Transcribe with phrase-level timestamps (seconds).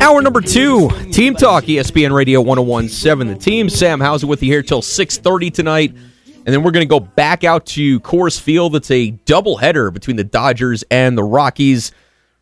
[0.00, 3.34] Hour number two, Team Talk, ESPN Radio 1017.
[3.34, 5.94] The team, Sam Hauser with you here till 6.30 tonight.
[6.34, 8.74] And then we're going to go back out to Coors Field.
[8.74, 11.92] It's a doubleheader between the Dodgers and the Rockies.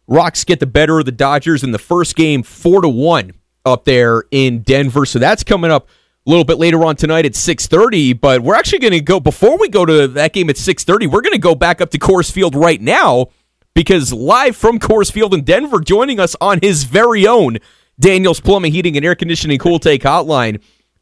[0.06, 3.32] Rocks get the better of the Dodgers in the first game, 4 to 1
[3.64, 5.04] up there in Denver.
[5.04, 5.88] So that's coming up
[6.26, 9.56] a little bit later on tonight at 6.30 but we're actually going to go before
[9.56, 12.30] we go to that game at 6.30 we're going to go back up to Coors
[12.30, 13.28] Field right now
[13.78, 17.58] because live from Coors Field in Denver joining us on his very own
[18.00, 20.60] Daniels Plumbing Heating and Air Conditioning Cool Take Hotline.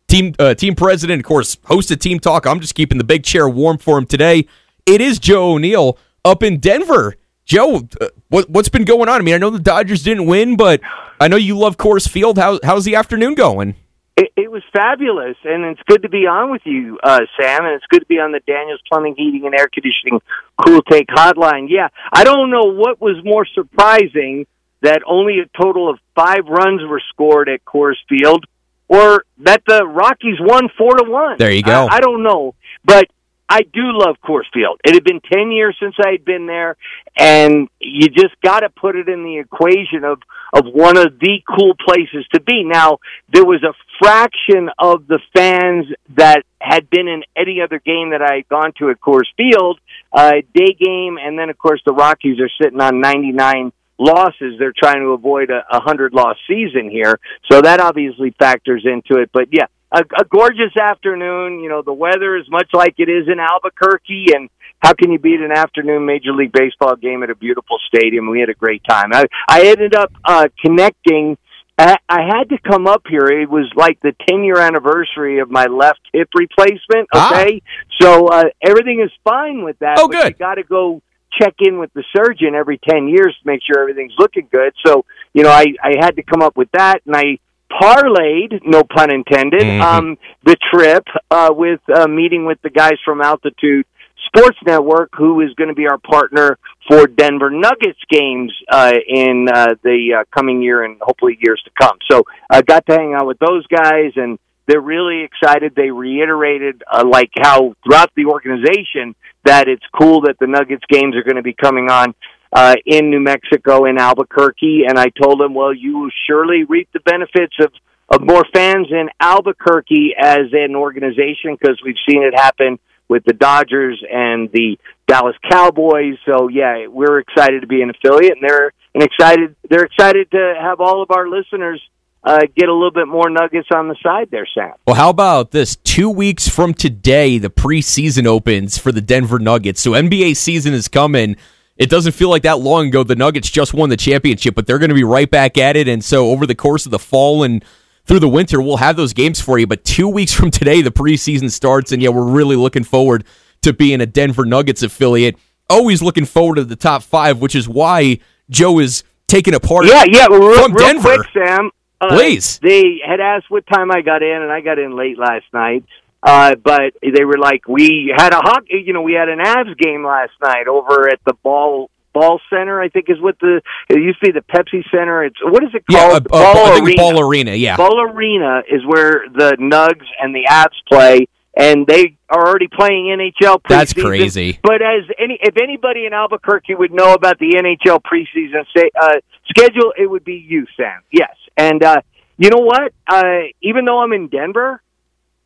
[0.08, 2.46] Team uh, team president of course hosted team talk.
[2.46, 4.46] I'm just keeping the big chair warm for him today.
[4.84, 7.16] It is Joe O'Neill up in Denver.
[7.46, 9.22] Joe uh, what, what's been going on?
[9.22, 10.82] I mean I know the Dodgers didn't win but
[11.18, 12.36] I know you love Coors Field.
[12.36, 13.74] How, how's the afternoon going
[14.16, 17.74] it, it was fabulous, and it's good to be on with you, uh, Sam, and
[17.74, 20.20] it's good to be on the Daniels Plumbing, Heating, and Air Conditioning
[20.64, 21.66] Cool Take Hotline.
[21.68, 24.46] Yeah, I don't know what was more surprising
[24.80, 28.46] that only a total of five runs were scored at Coors Field,
[28.88, 31.36] or that the Rockies won four to one.
[31.38, 31.86] There you go.
[31.86, 33.06] I, I don't know, but
[33.48, 34.80] I do love Coors Field.
[34.84, 36.76] It had been 10 years since I had been there,
[37.16, 40.20] and you just got to put it in the equation of,
[40.52, 42.64] of one of the cool places to be.
[42.64, 42.98] Now,
[43.32, 48.22] there was a fraction of the fans that had been in any other game that
[48.22, 49.78] I had gone to at Coors Field,
[50.12, 54.58] uh, day game, and then, of course, the Rockies are sitting on 99 losses.
[54.58, 57.18] They're trying to avoid a, a hundred loss season here,
[57.50, 59.30] so that obviously factors into it.
[59.32, 61.60] But yeah, a, a gorgeous afternoon.
[61.60, 65.18] You know, the weather is much like it is in Albuquerque, and how can you
[65.18, 68.28] beat an afternoon Major League Baseball game at a beautiful stadium?
[68.28, 69.10] We had a great time.
[69.12, 71.38] I, I ended up uh, connecting.
[71.78, 73.26] I, I had to come up here.
[73.26, 77.08] It was like the 10 year anniversary of my left hip replacement.
[77.12, 77.32] Ah.
[77.42, 77.62] Okay.
[78.00, 79.98] So, uh, everything is fine with that.
[79.98, 80.28] Oh, good.
[80.28, 81.02] You got to go
[81.38, 84.72] check in with the surgeon every 10 years to make sure everything's looking good.
[84.86, 87.38] So, you know, I, I had to come up with that and I
[87.70, 89.80] parlayed, no pun intended, Mhm.
[89.82, 93.84] um, the trip, uh, with, uh, meeting with the guys from Altitude
[94.26, 96.58] Sports Network, who is going to be our partner
[96.88, 101.70] for Denver Nuggets games, uh, in, uh, the, uh, coming year and hopefully years to
[101.80, 101.98] come.
[102.10, 105.74] So I got to hang out with those guys and, they're really excited.
[105.74, 109.14] They reiterated, uh, like how throughout the organization
[109.44, 112.14] that it's cool that the Nuggets games are going to be coming on
[112.52, 114.84] uh, in New Mexico in Albuquerque.
[114.88, 117.72] And I told them, well, you will surely reap the benefits of
[118.08, 122.78] of more fans in Albuquerque as an organization because we've seen it happen
[123.08, 126.16] with the Dodgers and the Dallas Cowboys.
[126.26, 129.56] So yeah, we're excited to be an affiliate, and they're and excited.
[129.68, 131.80] They're excited to have all of our listeners
[132.24, 134.72] uh, get a little bit more nuggets on the side there, Sam.
[134.86, 135.76] Well, how about this?
[135.76, 139.80] Two weeks from today, the preseason opens for the Denver Nuggets.
[139.80, 141.36] So NBA season is coming.
[141.76, 143.04] It doesn't feel like that long ago.
[143.04, 145.86] The Nuggets just won the championship, but they're going to be right back at it.
[145.86, 147.64] And so over the course of the fall and
[148.06, 149.66] through the winter, we'll have those games for you.
[149.66, 151.92] But two weeks from today, the preseason starts.
[151.92, 153.24] And yeah, we're really looking forward
[153.62, 155.36] to being a Denver Nuggets affiliate.
[155.68, 158.18] Always looking forward to the top five, which is why
[158.48, 160.28] Joe is taking a part Yeah, yeah.
[160.28, 161.16] Well, real, from real Denver.
[161.16, 161.70] quick, Sam.
[162.00, 162.58] Uh, Please.
[162.60, 165.84] They had asked what time I got in, and I got in late last night.
[166.22, 169.76] Uh, but they were like, we had a hockey, you know, we had an Avs
[169.78, 171.90] game last night over at the ball
[172.20, 172.80] ball center.
[172.80, 175.24] I think is what the it used to be the Pepsi Center.
[175.24, 176.28] It's what is it Yeah, called?
[176.32, 176.96] uh, uh, ball I think arena.
[177.02, 177.54] Ball Arena.
[177.54, 177.76] Yeah.
[177.76, 183.06] Ball Arena is where the Nugs and the Avs play, and they are already playing
[183.18, 183.56] NHL.
[183.62, 183.68] Preseason.
[183.68, 184.58] That's crazy.
[184.62, 189.16] But as any, if anybody in Albuquerque would know about the NHL preseason say, uh,
[189.48, 191.02] schedule, it would be you, Sam.
[191.12, 192.00] Yes, and uh,
[192.38, 192.92] you know what?
[193.08, 194.80] Uh, even though I'm in Denver,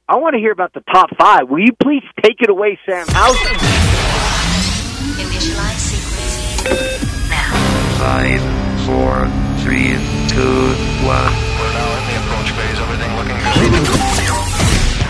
[0.08, 1.48] I want to hear about the top five.
[1.48, 3.36] Will you please take it away, Sam House?
[5.20, 5.89] Initialize sequence.
[7.28, 7.52] Now.
[7.98, 8.40] Five,
[8.86, 9.28] four,
[9.62, 9.96] three,
[10.28, 10.74] two,
[11.06, 11.32] one.
[11.58, 12.78] We're now in the approach phase.
[12.80, 14.50] Everything looking good.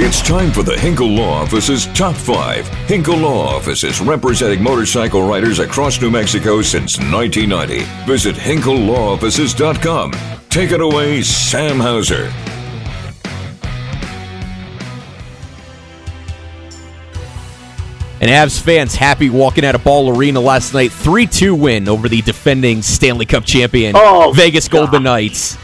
[0.03, 2.67] It's time for the Hinkle Law Office's Top 5.
[2.89, 7.85] Hinkle Law Office is representing motorcycle riders across New Mexico since 1990.
[8.07, 10.13] Visit hinklelawoffices.com.
[10.49, 12.33] Take it away, Sam Hauser.
[18.21, 20.93] And Avs fans happy walking out of Ball Arena last night.
[20.93, 25.57] 3 2 win over the defending Stanley Cup champion, Oh, Vegas Golden Knights.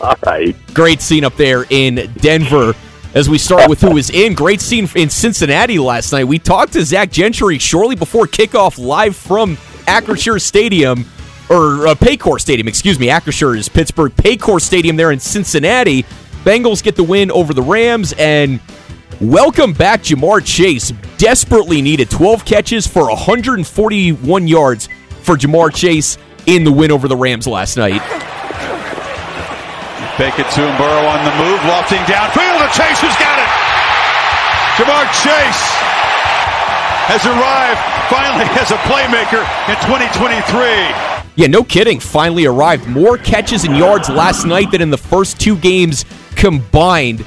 [0.00, 0.54] All right.
[0.74, 2.74] Great scene up there in Denver.
[3.14, 6.24] As we start with who is in, great scene in Cincinnati last night.
[6.24, 9.56] We talked to Zach Gentry shortly before kickoff, live from
[9.86, 11.06] Acrisure Stadium,
[11.48, 13.06] or uh, Paycor Stadium, excuse me.
[13.08, 14.12] Acrisure is Pittsburgh.
[14.12, 16.02] Paycor Stadium there in Cincinnati.
[16.44, 18.60] Bengals get the win over the Rams, and
[19.20, 20.92] welcome back Ja'Marr Chase.
[21.18, 24.88] Desperately needed 12 catches for 141 yards
[25.22, 28.00] for Ja'Marr Chase in the win over the Rams last night.
[30.16, 33.68] Fake it to him, Burrow on the move, lofting downfield, and Chase has got it.
[34.78, 35.62] Jamar Chase
[37.06, 37.78] has arrived
[38.10, 41.18] finally as a playmaker in 2023.
[41.34, 42.00] Yeah, no kidding.
[42.00, 42.86] Finally arrived.
[42.86, 46.04] More catches and yards last night than in the first two games
[46.34, 47.24] combined.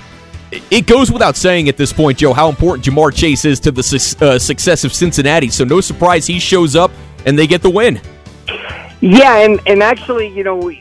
[0.52, 3.84] It goes without saying at this point, Joe, how important Ja'Marr Chase is to the
[3.84, 5.50] su- uh, success of Cincinnati.
[5.50, 6.92] So no surprise he shows up
[7.26, 8.02] and they get the win.
[9.00, 10.72] Yeah, and and actually, you know,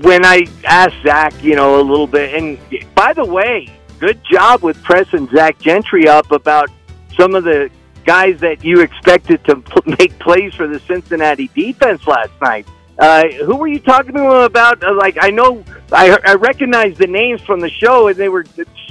[0.00, 2.58] when I asked Zach, you know, a little bit, and
[2.94, 3.68] by the way,
[4.00, 6.70] good job with pressing Zach Gentry up about
[7.16, 7.70] some of the
[8.04, 9.62] guys that you expected to
[9.98, 12.66] make plays for the Cincinnati defense last night.
[12.98, 14.82] Uh, who were you talking to him about?
[14.82, 15.62] Uh, like, I know
[15.92, 18.44] I, I recognize the names from the show, and they were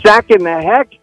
[0.04, 0.94] sacking the heck,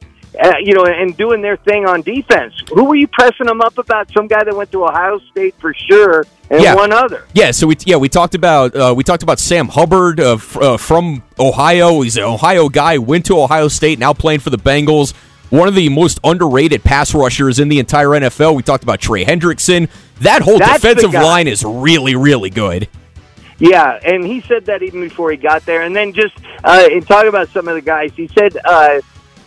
[0.42, 2.54] uh, you know, and doing their thing on defense.
[2.72, 4.10] Who were you pressing them up about?
[4.12, 6.74] Some guy that went to Ohio State for sure, and Yeah.
[6.74, 7.24] one other.
[7.34, 10.56] Yeah, so we yeah we talked about uh, we talked about Sam Hubbard uh, f-
[10.56, 12.00] uh, from Ohio.
[12.00, 12.96] He's an Ohio guy.
[12.98, 13.98] Went to Ohio State.
[13.98, 15.12] Now playing for the Bengals.
[15.54, 18.56] One of the most underrated pass rushers in the entire NFL.
[18.56, 19.88] We talked about Trey Hendrickson.
[20.18, 22.88] That whole That's defensive line is really really good.
[23.60, 25.82] Yeah, and he said that even before he got there.
[25.82, 26.34] And then just
[26.64, 29.00] uh, in talking about some of the guys, he said uh,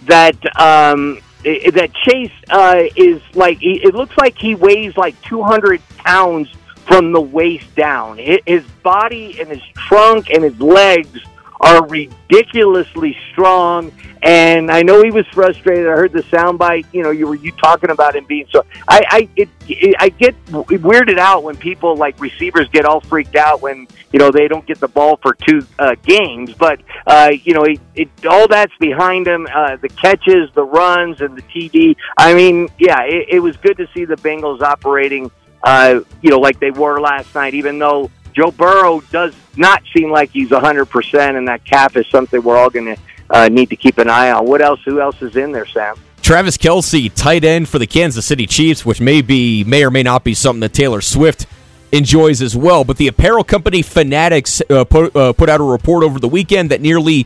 [0.03, 5.81] that um, that Chase uh, is like he- it looks like he weighs like 200
[5.97, 6.47] pounds
[6.85, 8.17] from the waist down.
[8.17, 11.19] His body and his trunk and his legs
[11.59, 13.91] are ridiculously strong.
[14.23, 15.87] And I know he was frustrated.
[15.87, 16.85] I heard the soundbite.
[16.91, 18.65] You know, you were you talking about him being so.
[18.87, 23.35] I I it, it, I get weirded out when people like receivers get all freaked
[23.35, 26.53] out when you know they don't get the ball for two uh, games.
[26.53, 29.47] But uh, you know, it, it all that's behind him.
[29.53, 31.95] Uh, the catches, the runs, and the TD.
[32.17, 35.31] I mean, yeah, it, it was good to see the Bengals operating.
[35.63, 37.53] Uh, you know, like they were last night.
[37.53, 42.39] Even though Joe Burrow does not seem like he's 100%, and that calf is something
[42.43, 42.97] we're all going to
[43.31, 44.45] uh, need to keep an eye on.
[44.45, 44.79] What else?
[44.85, 45.95] Who else is in there, Sam?
[46.21, 50.03] Travis Kelce, tight end for the Kansas City Chiefs, which may be may or may
[50.03, 51.47] not be something that Taylor Swift
[51.91, 52.83] enjoys as well.
[52.83, 56.69] But the apparel company Fanatics uh, put, uh, put out a report over the weekend
[56.69, 57.25] that nearly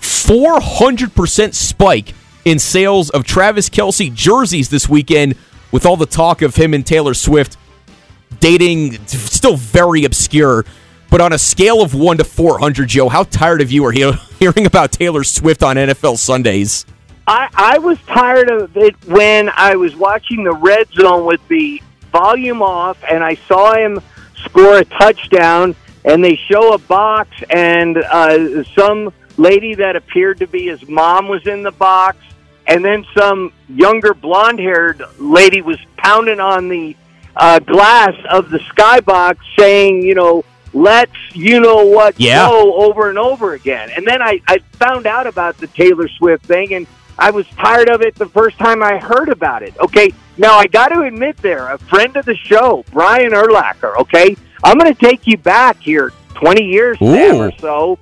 [0.00, 2.12] 400% spike
[2.44, 5.36] in sales of Travis Kelce jerseys this weekend,
[5.72, 7.56] with all the talk of him and Taylor Swift
[8.38, 10.64] dating, still very obscure.
[11.10, 14.12] But on a scale of 1 to 400, Joe, how tired of you are he-
[14.38, 16.86] hearing about Taylor Swift on NFL Sundays?
[17.26, 21.82] I, I was tired of it when I was watching the red zone with the
[22.10, 24.00] volume off and I saw him
[24.44, 30.46] score a touchdown and they show a box and uh, some lady that appeared to
[30.46, 32.18] be his mom was in the box
[32.66, 36.96] and then some younger blonde haired lady was pounding on the
[37.36, 42.48] uh, glass of the skybox saying, you know, let's you know what Yeah.
[42.48, 43.90] go over and over again.
[43.96, 46.86] And then I, I found out about the Taylor Swift thing and
[47.18, 49.76] I was tired of it the first time I heard about it.
[49.78, 54.34] Okay, now I got to admit there, a friend of the show, Brian Urlacher, okay?
[54.64, 57.98] I'm going to take you back here 20 years or so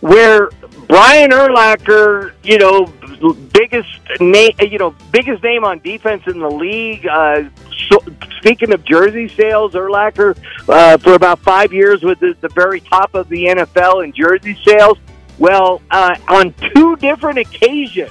[0.00, 0.50] where
[0.88, 2.86] Brian Urlacher, you know,
[3.30, 3.88] biggest
[4.20, 7.06] name, you know, biggest name on defense in the league.
[7.06, 7.44] Uh,
[7.88, 7.98] so,
[8.38, 10.36] speaking of jersey sales, Urlacher
[10.68, 14.58] uh, for about five years was at the very top of the NFL in jersey
[14.66, 14.98] sales.
[15.38, 18.10] Well, uh, on two different occasions,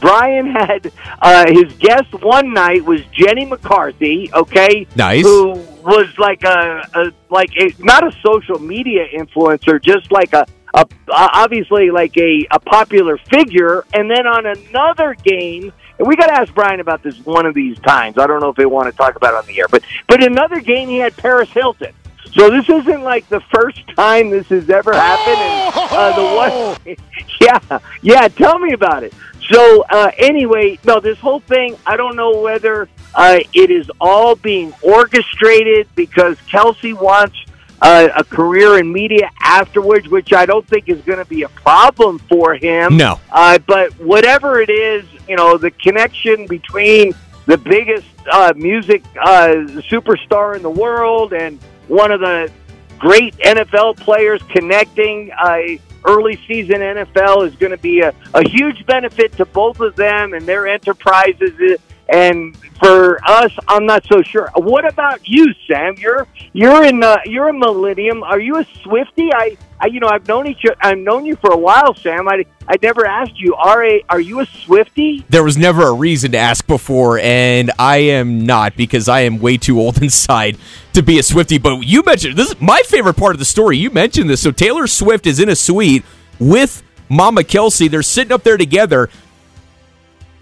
[0.00, 4.30] Brian had uh, his guest one night was Jenny McCarthy.
[4.32, 5.24] Okay, Nice.
[5.24, 5.52] Who
[5.84, 10.86] was like a, a like a not a social media influencer, just like a, a
[11.10, 13.84] obviously like a, a popular figure.
[13.94, 17.54] And then on another game, and we got to ask Brian about this one of
[17.54, 18.18] these times.
[18.18, 20.22] I don't know if they want to talk about it on the air, but but
[20.22, 21.92] another game he had Paris Hilton.
[22.32, 25.38] So this isn't like the first time this has ever happened.
[25.38, 26.96] And, uh, the one,
[27.40, 28.28] yeah, yeah.
[28.28, 29.14] Tell me about it.
[29.50, 31.76] So uh, anyway, no, this whole thing.
[31.86, 37.36] I don't know whether uh, it is all being orchestrated because Kelce wants
[37.80, 41.48] uh, a career in media afterwards, which I don't think is going to be a
[41.48, 42.96] problem for him.
[42.96, 43.20] No.
[43.30, 47.14] Uh, but whatever it is, you know, the connection between
[47.46, 49.54] the biggest uh, music uh,
[49.90, 52.50] superstar in the world and one of the
[52.98, 55.60] great NFL players connecting uh,
[56.04, 60.34] early season NFL is going to be a, a huge benefit to both of them
[60.34, 61.78] and their enterprises.
[62.08, 64.50] And for us, I'm not so sure.
[64.54, 65.94] What about you, Sam?
[65.98, 68.22] You're you're in uh, you're a Millennium.
[68.22, 69.30] Are you a Swifty?
[69.32, 72.26] I, I you know I've known each I've known you for a while, Sam.
[72.28, 73.54] I I never asked you.
[73.56, 75.24] Are a are you a Swifty?
[75.28, 79.38] There was never a reason to ask before, and I am not because I am
[79.38, 80.56] way too old inside
[80.94, 81.58] to be a Swifty.
[81.58, 83.76] But you mentioned this is my favorite part of the story.
[83.76, 84.40] You mentioned this.
[84.40, 86.04] So Taylor Swift is in a suite
[86.38, 87.90] with Mama Kelce.
[87.90, 89.10] They're sitting up there together.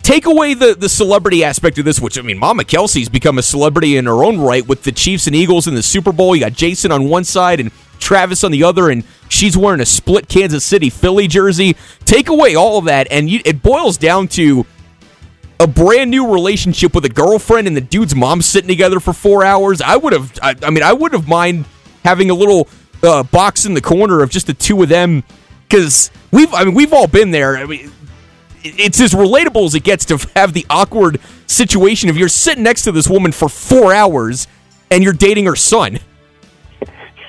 [0.06, 3.42] Take away the, the celebrity aspect of this, which I mean, Mama Kelce's become a
[3.42, 6.36] celebrity in her own right with the Chiefs and Eagles in the Super Bowl.
[6.36, 9.84] You got Jason on one side and Travis on the other, and she's wearing a
[9.84, 11.75] split Kansas City Philly jersey.
[12.04, 14.64] Take away all of that, and you, it boils down to
[15.58, 19.44] a brand new relationship with a girlfriend and the dude's mom sitting together for four
[19.44, 19.82] hours.
[19.82, 21.64] I would have, I, I mean, I would have mind
[22.04, 22.68] having a little
[23.02, 25.25] uh, box in the corner of just the two of them
[25.68, 27.56] because we've, I mean, we've all been there.
[27.56, 27.90] I mean,
[28.78, 32.82] it's as relatable as it gets to have the awkward situation of you're sitting next
[32.82, 34.46] to this woman for four hours
[34.90, 35.99] and you're dating her son.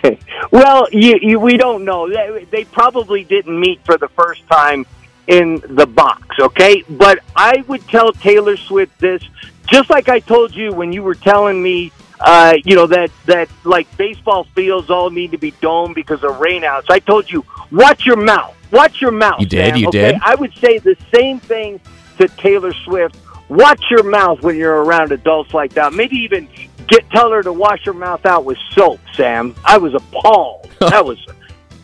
[0.51, 2.09] Well, you, you, we don't know.
[2.09, 4.85] They, they probably didn't meet for the first time
[5.27, 6.83] in the box, okay?
[6.89, 9.21] But I would tell Taylor Swift this,
[9.65, 13.49] just like I told you when you were telling me, uh, you know, that, that
[13.63, 16.85] like baseball fields all need to be domed because of rainouts.
[16.89, 18.55] I told you, watch your mouth.
[18.71, 19.39] Watch your mouth.
[19.39, 20.13] You did, you okay?
[20.13, 20.21] did.
[20.21, 21.79] I would say the same thing
[22.17, 23.17] to Taylor Swift.
[23.49, 25.93] Watch your mouth when you're around adults like that.
[25.93, 26.49] Maybe even
[26.87, 29.55] get tell her to wash her mouth out with soap, Sam.
[29.63, 30.69] I was appalled.
[30.79, 31.25] that was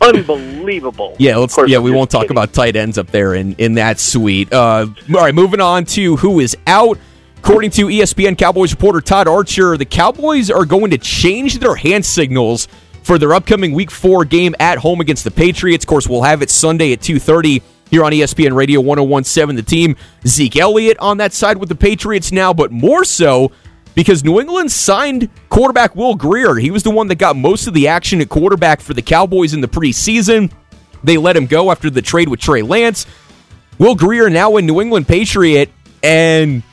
[0.01, 1.15] unbelievable.
[1.19, 1.55] Yeah, let's.
[1.55, 4.51] course, Yeah, we won't talk about tight ends up there in in that suite.
[4.51, 6.97] Uh, all right, moving on to who is out.
[7.43, 12.05] According to ESPN Cowboys reporter Todd Archer, the Cowboys are going to change their hand
[12.05, 12.69] signals
[13.03, 15.83] for their upcoming Week Four game at home against the Patriots.
[15.83, 19.57] Of course, we'll have it Sunday at two thirty here on ESPN Radio 1017.
[19.57, 23.51] The team Zeke Elliott on that side with the Patriots now, but more so
[23.93, 26.55] because New England signed quarterback Will Grier.
[26.55, 29.53] He was the one that got most of the action at quarterback for the Cowboys
[29.53, 30.50] in the preseason.
[31.03, 33.05] They let him go after the trade with Trey Lance.
[33.79, 35.69] Will Grier now a New England Patriot,
[36.01, 36.63] and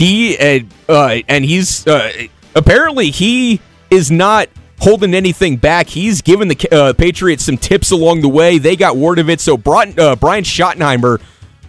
[0.00, 2.10] he uh, uh, and he's uh,
[2.54, 5.88] apparently he is not holding anything back.
[5.88, 8.56] He's given the uh, Patriots some tips along the way.
[8.56, 9.40] They got word of it.
[9.40, 11.20] So Brian, uh, Brian Schottenheimer,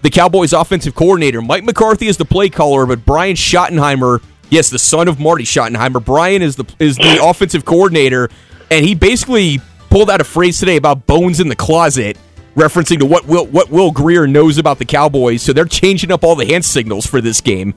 [0.02, 4.80] the Cowboys' offensive coordinator, Mike McCarthy is the play caller, but Brian Schottenheimer, yes, the
[4.80, 8.30] son of Marty Schottenheimer, Brian is the is the offensive coordinator,
[8.70, 9.60] and he basically
[9.90, 12.18] pulled out a phrase today about bones in the closet.
[12.56, 16.24] Referencing to what Will what Will Grier knows about the Cowboys, so they're changing up
[16.24, 17.74] all the hand signals for this game.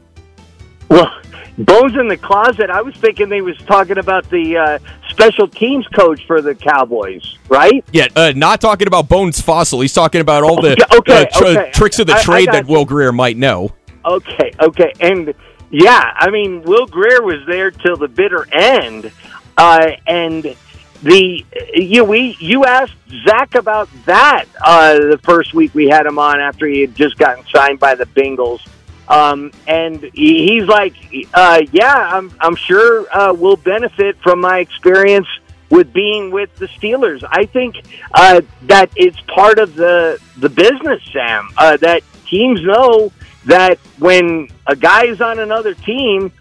[0.88, 1.11] Well,
[1.57, 2.69] Bones in the closet.
[2.69, 7.38] I was thinking they was talking about the uh, special teams coach for the Cowboys,
[7.49, 7.85] right?
[7.93, 9.81] Yeah, uh, not talking about Bones Fassel.
[9.81, 11.71] He's talking about all the Okay, uh, tr- okay.
[11.73, 13.73] tricks of the I- I trade got that Will Grier might know.
[14.05, 15.33] Okay, okay, and
[15.71, 19.12] yeah, I mean, Will Grier was there till the bitter end,
[19.57, 20.57] uh, and
[21.05, 22.95] the you we you asked
[23.29, 27.17] Zach about that uh, the first week we had him on after he had just
[27.17, 28.61] gotten signed by the Bengals.
[29.09, 30.95] Um, and he, he's like,
[31.35, 35.29] uh, yeah, I'm, I'm sure uh, we'll benefit from my experience
[35.71, 37.25] with being with the Steelers.
[37.29, 37.77] I think
[38.13, 41.51] uh, that it's part of the the business, Sam.
[41.57, 43.13] Uh, that teams know
[43.47, 46.33] that when a guy is on another team,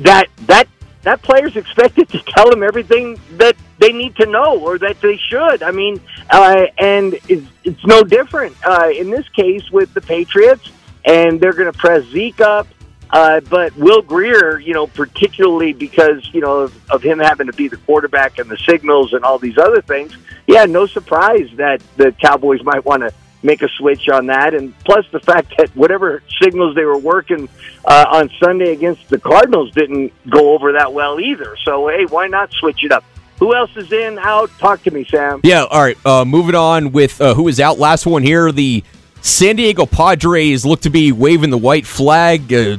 [0.00, 0.68] that that
[1.02, 5.16] that player's expected to tell them everything that they need to know or that they
[5.16, 5.62] should.
[5.62, 10.70] I mean, uh, and it's, it's no different uh, in this case with the Patriots,
[11.04, 12.66] and they're going to press Zeke up.
[13.10, 17.52] Uh, but Will Grier, you know, particularly because you know of, of him having to
[17.52, 21.80] be the quarterback and the signals and all these other things, yeah, no surprise that
[21.96, 23.12] the Cowboys might want to
[23.44, 24.54] make a switch on that.
[24.54, 27.48] And plus the fact that whatever signals they were working
[27.84, 31.56] uh, on Sunday against the Cardinals didn't go over that well either.
[31.64, 33.04] So hey, why not switch it up?
[33.38, 34.50] Who else is in out?
[34.58, 35.40] Talk to me, Sam.
[35.42, 35.98] Yeah, all right.
[36.06, 37.78] Uh, moving on with uh, who is out.
[37.78, 38.50] Last one here.
[38.52, 38.82] The
[39.24, 42.52] San Diego Padres look to be waving the white flag.
[42.52, 42.76] Uh,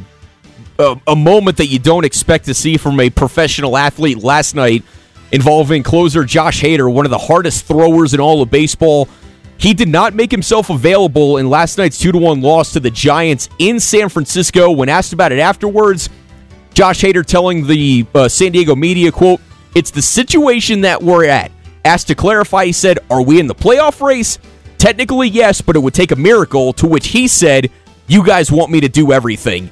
[0.77, 4.83] a, a moment that you don't expect to see from a professional athlete last night
[5.31, 9.09] involving closer Josh Hader, one of the hardest throwers in all of baseball.
[9.57, 12.91] He did not make himself available in last night's 2 to 1 loss to the
[12.91, 14.69] Giants in San Francisco.
[14.69, 16.11] When asked about it afterwards,
[16.75, 19.41] Josh Hader telling the uh, San Diego media, quote,
[19.73, 21.51] it's the situation that we're at.
[21.83, 24.37] Asked to clarify, he said, are we in the playoff race?
[24.85, 27.71] Technically, yes, but it would take a miracle, to which he said,
[28.05, 29.71] you guys want me to do everything.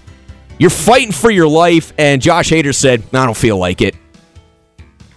[0.58, 3.96] You're fighting for your life, and Josh Hader said, I don't feel like it.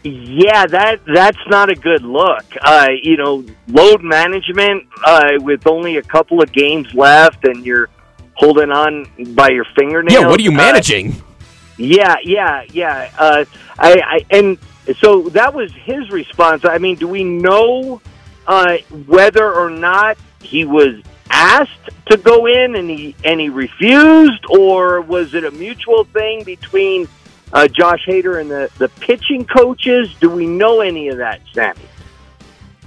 [0.04, 2.44] Yeah, that that's not a good look.
[2.60, 7.88] Uh, you know, load management uh, with only a couple of games left, and you're
[8.34, 10.12] holding on by your fingernails.
[10.12, 11.22] Yeah, what are you Uh, managing?
[11.78, 13.10] Yeah, yeah, yeah.
[13.18, 13.46] Uh,
[13.78, 14.58] I, I and
[15.00, 16.66] so that was his response.
[16.66, 18.02] I mean, do we know
[18.46, 24.44] uh, whether or not he was asked to go in and he and he refused,
[24.50, 27.08] or was it a mutual thing between
[27.52, 30.14] uh, Josh Hader and the the pitching coaches?
[30.20, 31.80] Do we know any of that, Sammy?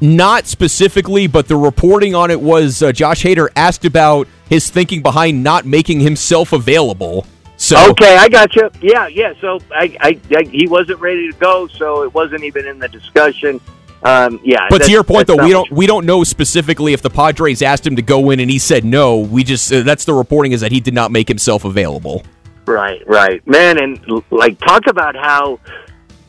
[0.01, 5.01] Not specifically, but the reporting on it was uh, Josh Hader asked about his thinking
[5.01, 7.27] behind not making himself available.
[7.57, 8.69] So Okay, I got you.
[8.81, 9.33] Yeah, yeah.
[9.41, 12.87] So I, I, I, he wasn't ready to go, so it wasn't even in the
[12.87, 13.59] discussion.
[14.01, 17.09] Um, yeah, But to your point, though, we don't we don't know specifically if the
[17.09, 19.19] Padres asked him to go in and he said no.
[19.19, 22.23] We just uh, that's the reporting is that he did not make himself available.
[22.65, 25.59] Right, right, man, and like talk about how,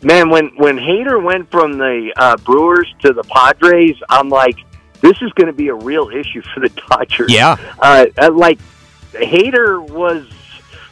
[0.02, 4.56] man, when when Hader went from the uh, Brewers to the Padres, I'm like,
[5.00, 7.32] this is going to be a real issue for the Dodgers.
[7.32, 7.56] Yeah.
[7.78, 8.58] uh, uh, like
[9.12, 10.26] Hader was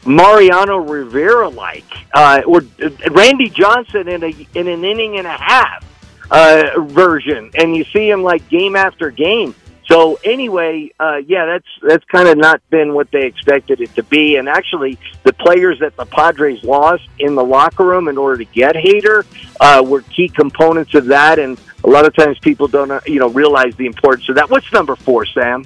[0.07, 5.37] Mariano Rivera like, uh, or uh, Randy Johnson in a in an inning and a
[5.37, 5.88] half
[6.31, 9.55] uh, version, and you see him like game after game.
[9.89, 14.03] So anyway, uh, yeah, that's that's kind of not been what they expected it to
[14.03, 14.37] be.
[14.37, 18.45] And actually, the players that the Padres lost in the locker room in order to
[18.45, 19.25] get Hader
[19.61, 21.39] uh, were key components of that.
[21.39, 24.51] And a lot of times, people don't uh, you know realize the importance of that.
[24.51, 25.65] What's number four, Sam?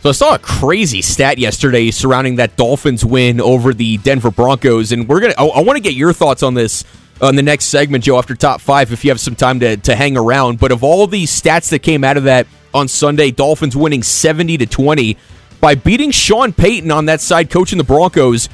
[0.00, 4.92] So I saw a crazy stat yesterday surrounding that Dolphins win over the Denver Broncos,
[4.92, 5.34] and we're gonna.
[5.36, 6.84] I, I want to get your thoughts on this
[7.20, 8.16] on the next segment, Joe.
[8.16, 10.60] After top five, if you have some time to to hang around.
[10.60, 14.56] But of all these stats that came out of that on Sunday, Dolphins winning seventy
[14.58, 15.16] to twenty
[15.60, 18.48] by beating Sean Payton on that side, coaching the Broncos.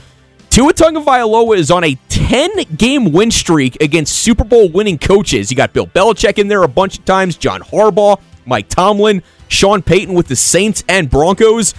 [0.49, 5.51] Tua Tagovailoa is on a 10-game win streak against Super Bowl winning coaches.
[5.51, 9.83] You got Bill Belichick in there a bunch of times, John Harbaugh, Mike Tomlin, Sean
[9.83, 11.75] Payton with the Saints and Broncos.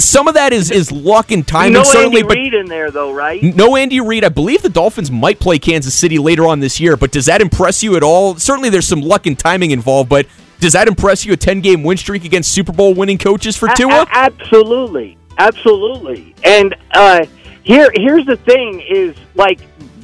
[0.00, 3.12] Some of that is is luck and timing, no certainly, Andy Reid in there though,
[3.12, 3.42] right?
[3.42, 4.24] no Andy Reid.
[4.24, 7.40] I believe the Dolphins might play Kansas City later on this year, but does that
[7.40, 8.36] impress you at all?
[8.36, 10.26] Certainly, there's some luck and timing involved, but
[10.60, 11.32] does that impress you?
[11.32, 14.02] A 10-game win streak against Super Bowl winning coaches for Tua?
[14.02, 16.32] a- absolutely, absolutely.
[16.44, 17.26] And uh,
[17.64, 19.58] here, here's the thing: is like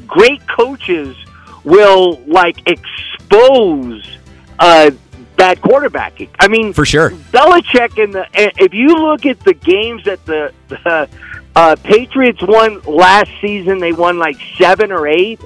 [0.09, 1.16] great coaches
[1.62, 4.19] will like expose
[4.59, 4.90] uh,
[5.37, 6.31] bad quarterbacking.
[6.38, 7.11] I mean, For sure.
[7.11, 8.26] Belichick and the.
[8.35, 11.08] If you look at the games that the, the
[11.56, 15.41] uh, Patriots won last season, they won like seven or eight.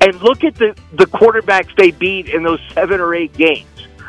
[0.00, 3.68] And look at the the quarterbacks they beat in those seven or eight games.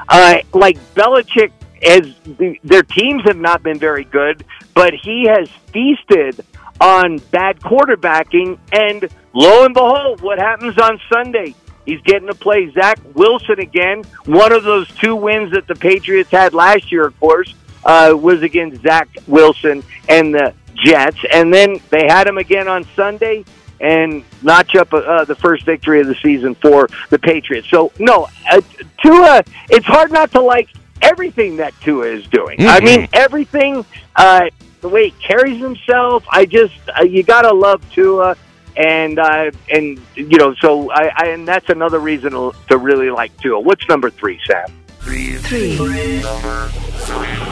[0.10, 1.52] Uh, like Belichick,
[1.88, 6.44] as the, their teams have not been very good, but he has feasted
[6.82, 8.58] on bad quarterbacking.
[8.72, 11.54] And lo and behold, what happens on Sunday?
[11.86, 14.04] He's getting to play Zach Wilson again.
[14.26, 18.42] One of those two wins that the Patriots had last year, of course, uh, was
[18.42, 21.18] against Zach Wilson and the Jets.
[21.32, 23.44] And then they had him again on Sunday
[23.80, 27.70] and notch up uh, the first victory of the season for the Patriots.
[27.70, 28.62] So, no, uh,
[29.02, 30.70] Tua, it's hard not to like
[31.02, 32.58] everything that Tua is doing.
[32.62, 34.46] I mean, everything, uh,
[34.80, 38.38] the way he carries himself, I just, uh, you got to love Tua.
[38.76, 43.36] And uh, and you know, so I, I and that's another reason to, really like
[43.38, 43.60] Tua.
[43.60, 44.68] What's number three, Sam?
[45.00, 45.38] Three.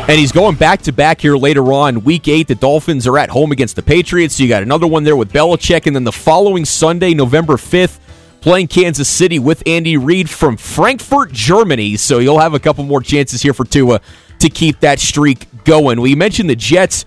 [0.07, 2.03] And he's going back to back here later on.
[2.03, 4.35] Week eight, the Dolphins are at home against the Patriots.
[4.35, 5.85] So you got another one there with Belichick.
[5.85, 7.99] And then the following Sunday, November 5th,
[8.41, 11.97] playing Kansas City with Andy Reid from Frankfurt, Germany.
[11.97, 14.01] So you'll have a couple more chances here for Tua
[14.39, 16.01] to keep that streak going.
[16.01, 17.05] We mentioned the Jets.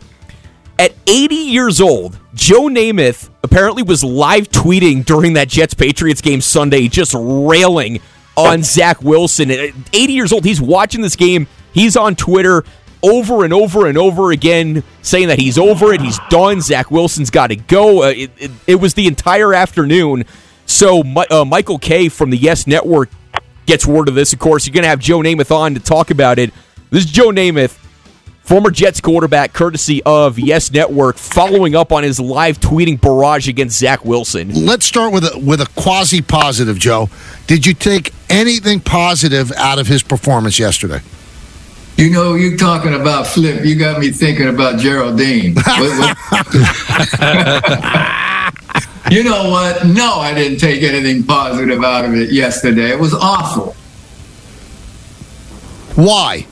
[0.79, 6.41] At 80 years old, Joe Namath apparently was live tweeting during that Jets Patriots game
[6.41, 8.01] Sunday, just railing
[8.37, 9.51] on Zach Wilson.
[9.51, 11.47] At 80 years old, he's watching this game.
[11.73, 12.65] He's on Twitter
[13.05, 16.61] over and over and over again saying that he's over it, he's done.
[16.61, 18.05] Zach Wilson's got to go.
[18.05, 20.25] Uh, it, it, it was the entire afternoon.
[20.67, 23.11] So uh, Michael Kay from the Yes Network
[23.67, 24.33] gets word of this.
[24.33, 26.53] Of course, you're going to have Joe Namath on to talk about it.
[26.91, 27.79] This is Joe Namath
[28.45, 33.79] former Jets quarterback, courtesy of Yes Network, following up on his live tweeting barrage against
[33.79, 34.67] Zach Wilson.
[34.67, 37.09] Let's start with a with a quasi positive, Joe.
[37.47, 41.01] Did you take anything positive out of his performance yesterday?
[41.97, 43.65] You know, you're talking about Flip.
[43.65, 45.55] You got me thinking about Geraldine.
[45.65, 46.17] What- what-
[49.11, 49.87] you know what?
[49.87, 52.91] No, I didn't take anything positive out of it yesterday.
[52.91, 53.77] It was awful.
[55.95, 56.47] Why?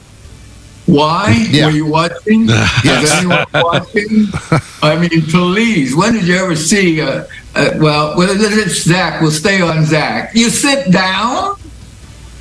[0.87, 1.47] Why?
[1.51, 1.67] Yeah.
[1.67, 2.47] Were you watching?
[2.85, 4.27] Was anyone watching?
[4.83, 5.95] I mean, please.
[5.95, 7.01] When did you ever see?
[7.01, 9.21] Uh, uh, well, well, it's Zach.
[9.21, 10.35] We'll stay on Zach.
[10.35, 11.57] You sit down.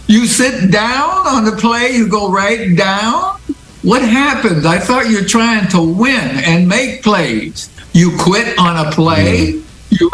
[0.07, 1.91] You sit down on the play.
[1.91, 3.39] You go right down.
[3.83, 4.65] What happens?
[4.65, 6.13] I thought you're trying to win
[6.45, 7.69] and make plays.
[7.93, 9.61] You quit on a play.
[9.89, 10.09] You.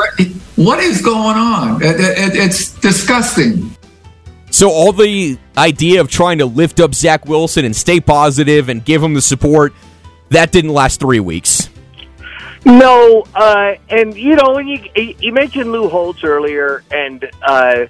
[0.56, 1.84] What is going on?
[1.84, 3.76] It- it- it's disgusting.
[4.50, 8.84] So all the idea of trying to lift up Zach Wilson and stay positive and
[8.84, 9.74] give him the support
[10.30, 11.70] that didn't last three weeks.
[12.66, 14.80] No, uh, and you know, when you
[15.20, 17.86] you mentioned Lou Holtz earlier, and uh,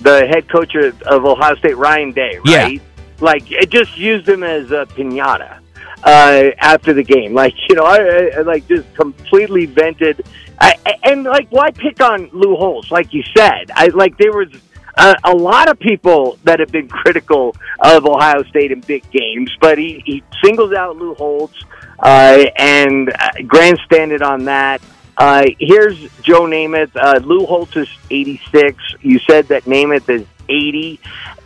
[0.00, 2.62] the head coach of, of Ohio State, Ryan Day, Yeah.
[2.62, 2.82] right?
[3.20, 5.58] Like it just used him as a pinata
[6.04, 7.34] uh, after the game.
[7.34, 10.24] Like you know, I, I like just completely vented.
[10.60, 12.90] I, and like, why pick on Lou Holtz?
[12.90, 14.48] Like you said, I like there was
[14.96, 19.50] a, a lot of people that have been critical of Ohio State in big games,
[19.60, 21.64] but he, he singles out Lou Holtz
[21.98, 24.80] uh, and uh, grandstanded on that.
[25.16, 26.90] Uh, here's Joe Namath.
[26.96, 28.82] Uh, Lou Holtz is 86.
[29.00, 31.00] You said that Namath is 80.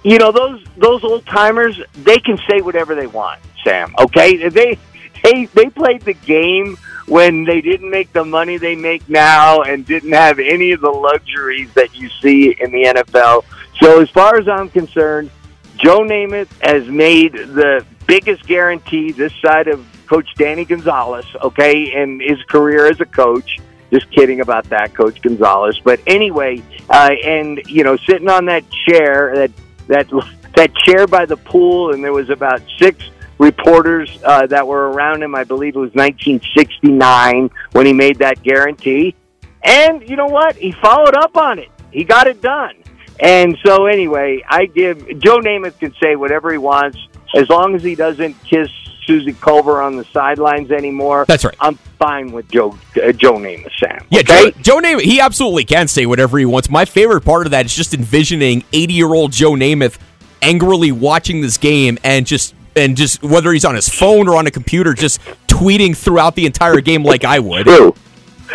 [0.04, 1.78] You know those those old timers.
[1.92, 3.94] They can say whatever they want, Sam.
[3.98, 4.78] Okay, they
[5.22, 6.76] they they played the game
[7.06, 10.90] when they didn't make the money they make now and didn't have any of the
[10.90, 13.44] luxuries that you see in the NFL.
[13.80, 15.30] So as far as I'm concerned,
[15.76, 22.20] Joe Namath has made the biggest guarantee this side of Coach Danny Gonzales, okay, in
[22.20, 23.58] his career as a coach.
[23.90, 25.80] Just kidding about that, Coach Gonzales.
[25.80, 29.50] But anyway, uh, and you know, sitting on that chair, that
[29.86, 30.10] that
[30.56, 33.02] that chair by the pool, and there was about six
[33.38, 35.34] reporters uh, that were around him.
[35.34, 39.14] I believe it was 1969 when he made that guarantee.
[39.62, 40.56] And you know what?
[40.56, 41.68] He followed up on it.
[41.90, 42.74] He got it done.
[43.20, 46.98] And so, anyway, I give Joe Namath can say whatever he wants
[47.34, 48.68] as long as he doesn't kiss
[49.06, 51.24] Suzy Kolber on the sidelines anymore.
[51.26, 51.56] That's right.
[51.60, 54.06] I'm fine with Joe uh, Joe Namath, Sam.
[54.10, 54.52] Yeah, okay?
[54.52, 56.70] Joe, Joe Namath, he absolutely can say whatever he wants.
[56.70, 59.98] My favorite part of that is just envisioning 80 year old Joe Namath
[60.42, 64.46] angrily watching this game and just and just whether he's on his phone or on
[64.46, 67.66] a computer, just tweeting throughout the entire game like I would.
[67.66, 67.94] True.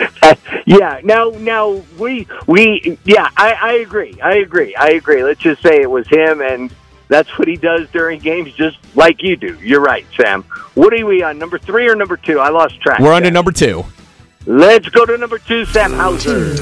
[0.66, 1.00] yeah.
[1.04, 3.30] Now, now we we yeah.
[3.38, 4.20] I, I agree.
[4.22, 4.76] I agree.
[4.76, 5.24] I agree.
[5.24, 6.74] Let's just say it was him, and
[7.08, 9.58] that's what he does during games, just like you do.
[9.62, 10.44] You're right, Sam.
[10.74, 11.38] What are we on?
[11.38, 12.40] Number three or number two?
[12.40, 13.00] I lost track.
[13.00, 13.86] We're on to number two.
[14.46, 16.56] Let's go to number two, Sam Hauser.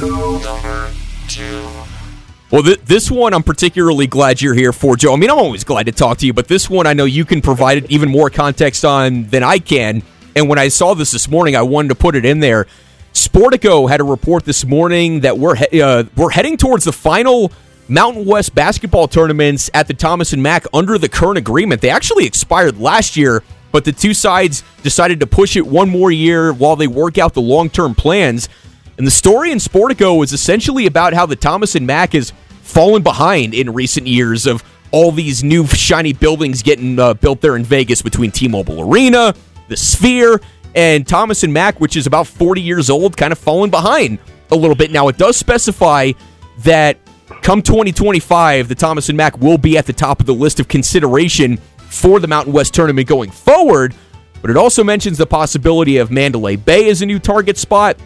[2.51, 5.13] Well, th- this one I'm particularly glad you're here for, Joe.
[5.13, 7.23] I mean, I'm always glad to talk to you, but this one I know you
[7.23, 10.03] can provide even more context on than I can.
[10.35, 12.67] And when I saw this this morning, I wanted to put it in there.
[13.13, 17.53] Sportico had a report this morning that we're he- uh, we're heading towards the final
[17.87, 21.81] Mountain West basketball tournaments at the Thomas and Mack under the current agreement.
[21.81, 26.11] They actually expired last year, but the two sides decided to push it one more
[26.11, 28.49] year while they work out the long term plans.
[28.97, 32.31] And the story in Sportico is essentially about how the Thomas and Mack has
[32.71, 37.55] fallen behind in recent years of all these new shiny buildings getting uh, built there
[37.55, 39.33] in Vegas between T-Mobile Arena,
[39.67, 40.41] the Sphere,
[40.75, 44.19] and Thomas and Mack, which is about 40 years old, kind of fallen behind
[44.51, 44.91] a little bit.
[44.91, 46.11] Now it does specify
[46.59, 46.97] that
[47.41, 50.67] come 2025, the Thomas and Mack will be at the top of the list of
[50.67, 53.95] consideration for the Mountain West tournament going forward.
[54.41, 57.97] But it also mentions the possibility of Mandalay Bay as a new target spot,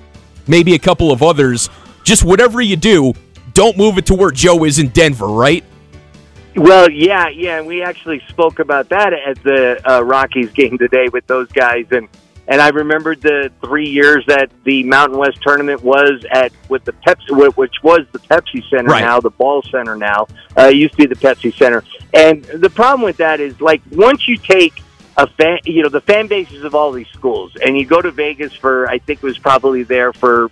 [0.48, 1.70] maybe a couple of others.
[2.04, 3.14] Just whatever you do,
[3.56, 5.64] don't move it to where Joe is in Denver, right?
[6.56, 11.08] Well, yeah, yeah, and we actually spoke about that at the uh, Rockies game today
[11.12, 12.08] with those guys, and
[12.48, 16.92] and I remembered the three years that the Mountain West tournament was at with the
[16.92, 19.02] Pepsi, which was the Pepsi Center Right.
[19.02, 20.28] now, the Ball Center now.
[20.56, 24.28] Uh, used to be the Pepsi Center, and the problem with that is like once
[24.28, 24.82] you take
[25.18, 28.12] a fan, you know, the fan bases of all these schools, and you go to
[28.12, 30.52] Vegas for I think it was probably there for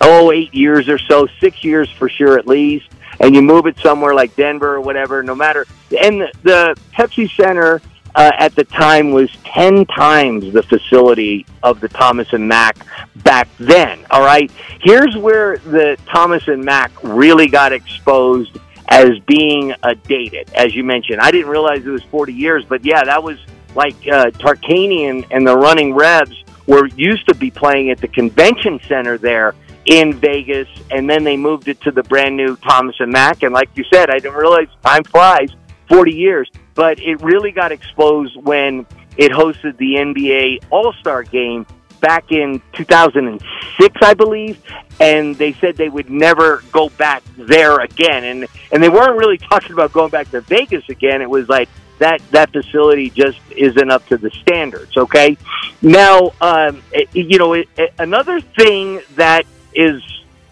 [0.00, 2.88] oh eight years or so, six years for sure at least,
[3.20, 5.22] and you move it somewhere like Denver or whatever.
[5.22, 5.66] No matter,
[6.02, 7.82] and the, Pepsi Center
[8.14, 13.48] uh, at the time was ten times the facility of the Thomas and Mack back
[13.58, 14.06] then.
[14.10, 18.56] All right, here's where the Thomas and Mack really got exposed
[18.88, 21.20] as being uh, dated, as you mentioned.
[21.20, 23.38] I didn't realize it was 40 years, but yeah, that was
[23.76, 28.80] like uh, Tarkanian and the Running Rebs were used to be playing at the convention
[28.88, 33.12] center there in Vegas, and then they moved it to the brand new Thomas and
[33.12, 33.42] Mack.
[33.42, 35.50] And like you said, I didn't realize time flies,
[35.88, 38.84] 40 years, but it really got exposed when
[39.16, 41.66] it hosted the NBA All Star game
[42.00, 44.60] back in 2006, I believe,
[45.00, 48.24] and they said they would never go back there again.
[48.24, 51.22] And and they weren't really talking about going back to Vegas again.
[51.22, 54.96] It was like that that facility just isn't up to the standards.
[54.96, 55.36] Okay,
[55.82, 60.02] now um, it, you know it, it- another thing that is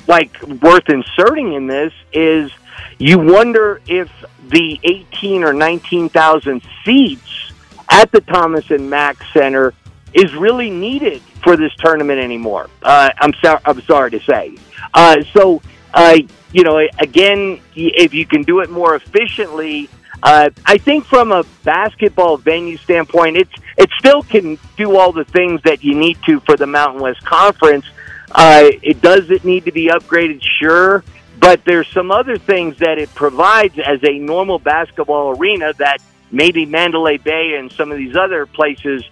[0.07, 2.51] like worth inserting in this is
[2.99, 4.11] you wonder if
[4.49, 7.53] the 18 or 19,000 seats
[7.89, 9.73] at the Thomas and Mack Center
[10.13, 12.69] is really needed for this tournament anymore.
[12.83, 13.61] Uh, I'm sorry.
[13.65, 14.57] I'm sorry to say.
[14.93, 15.61] Uh, so,
[15.93, 16.19] uh,
[16.53, 19.89] you know, again, if you can do it more efficiently,
[20.25, 25.25] uh, I think from a basketball venue standpoint, it's it still can do all the
[25.25, 27.85] things that you need to for the Mountain West Conference.
[28.33, 31.05] Uh, it does it need to be upgraded, sure,
[31.39, 35.99] but there's some other things that it provides as a normal basketball arena that
[36.33, 39.05] maybe Mandalay Bay and some of these other places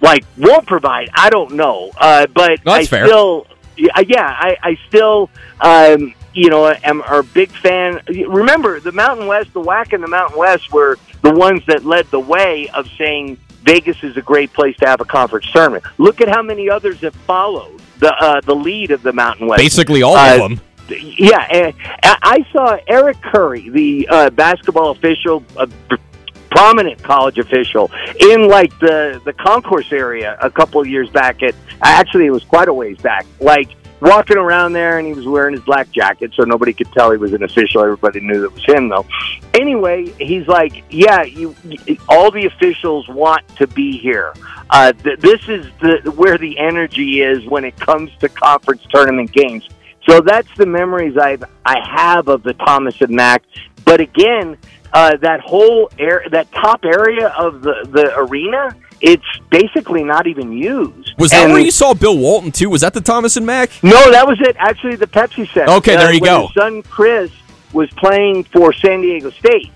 [0.00, 1.08] like won't provide.
[1.14, 3.06] I don't know, uh, but No, I fair.
[3.06, 3.46] still,
[3.76, 8.00] yeah, I, I still, um, you know, am are a big fan.
[8.28, 12.06] Remember, the Mountain West, the WAC and the Mountain West were the ones that led
[12.10, 15.84] the way of saying Vegas is a great place to have a conference tournament.
[15.98, 19.58] Look at how many others have followed the uh, the lead of the Mountain West.
[19.58, 20.60] Basically, all Uh, of them.
[20.88, 25.44] yeah, and I saw Eric Curry, the uh, basketball official,
[26.50, 27.90] prominent college official,
[28.20, 31.42] in like the the concourse area a couple of years back.
[31.42, 33.26] At actually, it was quite a ways back.
[33.40, 33.68] Like
[34.00, 37.18] walking around there, and he was wearing his black jacket, so nobody could tell he
[37.18, 37.82] was an official.
[37.82, 39.06] Everybody knew that was him, though.
[39.54, 41.54] Anyway, he's like, "Yeah, you,
[42.08, 44.32] all the officials want to be here."
[44.70, 49.32] Uh, th- this is the where the energy is when it comes to conference tournament
[49.32, 49.68] games.
[50.08, 53.42] So that's the memories I I have of the Thomas and Mack.
[53.84, 54.56] But again,
[54.92, 60.52] uh, that whole air, that top area of the the arena, it's basically not even
[60.52, 61.12] used.
[61.18, 62.68] Was that And- where you saw Bill Walton too?
[62.70, 63.70] Was that the Thomas and Mack?
[63.82, 64.56] No, that was it.
[64.58, 65.72] Actually, the Pepsi Center.
[65.72, 66.42] Okay, there you go.
[66.46, 67.30] His son Chris
[67.72, 69.70] was playing for San Diego State,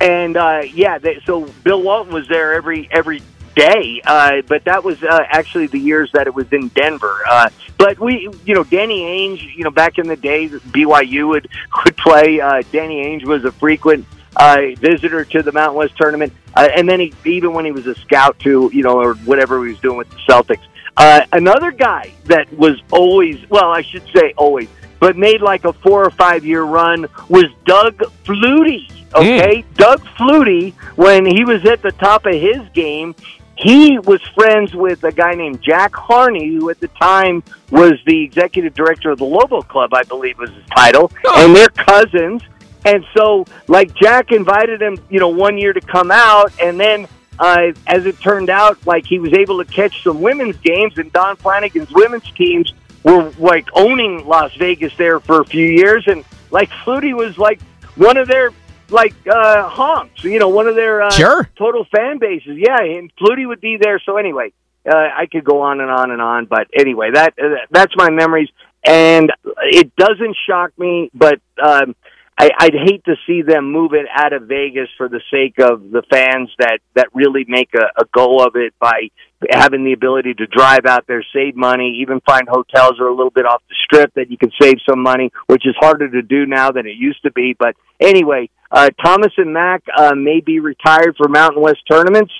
[0.00, 3.22] and uh, yeah, they, so Bill Walton was there every every
[3.56, 4.00] day.
[4.04, 7.22] Uh, but that was uh, actually the years that it was in Denver.
[7.28, 11.48] Uh, but we, you know, Danny Ainge, you know, back in the day, BYU would
[11.84, 12.40] would play.
[12.40, 14.06] Uh, Danny Ainge was a frequent
[14.36, 17.86] uh, visitor to the Mountain West tournament, uh, and then he even when he was
[17.86, 20.62] a scout to, you know, or whatever he was doing with the Celtics.
[20.96, 25.72] Uh, another guy that was always, well, I should say always, but made like a
[25.72, 28.90] four or five year run was Doug Flutie.
[29.14, 33.14] Okay, Doug Flutie, when he was at the top of his game,
[33.56, 38.22] he was friends with a guy named Jack Harney, who at the time was the
[38.22, 42.42] executive director of the Lobo Club, I believe was his title, and they're cousins.
[42.84, 47.06] And so, like, Jack invited him, you know, one year to come out, and then
[47.38, 51.12] uh, as it turned out, like he was able to catch some women's games, and
[51.12, 56.24] Don Flanagan's women's teams were like owning Las Vegas there for a few years, and
[56.50, 57.60] like Flutie was like
[57.96, 58.50] one of their
[58.90, 61.48] like uh honks, you know, one of their uh, Sure.
[61.56, 62.58] total fan bases.
[62.58, 63.98] Yeah, and Flutie would be there.
[64.04, 64.52] So anyway,
[64.86, 68.10] uh, I could go on and on and on, but anyway, that uh, that's my
[68.10, 68.48] memories,
[68.84, 71.40] and it doesn't shock me, but.
[71.62, 71.94] um
[72.40, 75.90] I, I'd hate to see them move it out of Vegas for the sake of
[75.90, 79.10] the fans that that really make a, a go of it by
[79.50, 83.14] having the ability to drive out there, save money, even find hotels that are a
[83.14, 86.22] little bit off the strip that you can save some money, which is harder to
[86.22, 87.54] do now than it used to be.
[87.58, 92.32] But anyway, uh, Thomas and Mack uh, may be retired for Mountain West tournaments.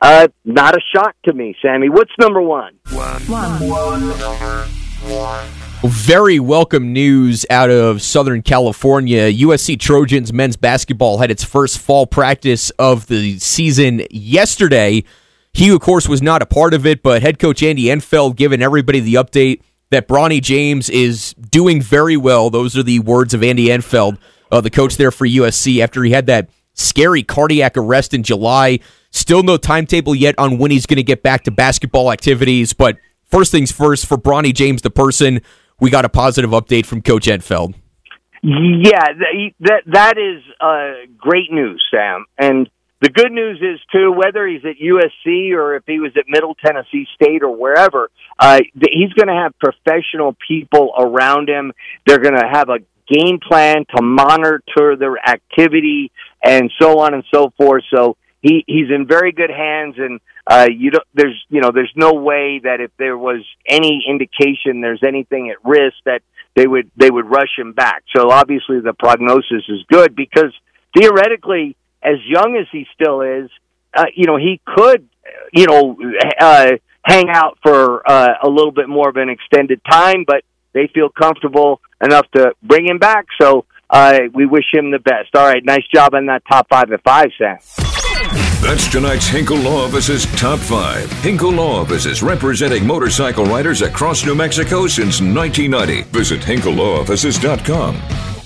[0.00, 1.88] Uh, not a shock to me, Sammy.
[1.88, 2.78] What's number one?
[5.84, 9.30] Very welcome news out of Southern California.
[9.30, 15.04] USC Trojans men's basketball had its first fall practice of the season yesterday.
[15.52, 18.60] He, of course, was not a part of it, but head coach Andy Enfield giving
[18.60, 19.60] everybody the update
[19.90, 22.50] that Bronny James is doing very well.
[22.50, 24.18] Those are the words of Andy Enfield,
[24.50, 28.80] uh, the coach there for USC, after he had that scary cardiac arrest in July.
[29.10, 32.96] Still no timetable yet on when he's going to get back to basketball activities, but
[33.26, 35.40] first things first, for Bronny James, the person,
[35.80, 37.74] we got a positive update from Coach Enfield.
[38.42, 42.24] Yeah, th- that that is uh, great news, Sam.
[42.38, 42.68] And
[43.00, 46.54] the good news is too, whether he's at USC or if he was at Middle
[46.54, 51.72] Tennessee State or wherever, uh, he's going to have professional people around him.
[52.06, 52.78] They're going to have a
[53.12, 56.12] game plan to monitor their activity
[56.42, 57.84] and so on and so forth.
[57.92, 61.92] So he he's in very good hands, and uh, you don't there's you know there's
[61.96, 66.22] no way that if there was any indication there's anything at risk that
[66.54, 68.04] they would they would rush him back.
[68.16, 70.52] So obviously the prognosis is good because
[70.96, 73.50] theoretically, as young as he still is,
[73.94, 75.08] uh, you know he could
[75.52, 75.96] you know
[76.40, 76.70] uh,
[77.04, 81.08] hang out for uh, a little bit more of an extended time, but they feel
[81.08, 83.26] comfortable enough to bring him back.
[83.40, 85.34] So uh, we wish him the best.
[85.34, 87.87] All right, nice job on that top five at five, Sam.
[88.60, 91.12] That's tonight's Hinkle Law Office's Top 5.
[91.22, 96.02] Hinkle Law Offices representing motorcycle riders across New Mexico since 1990.
[96.10, 98.37] Visit hinkleLawoffices.com.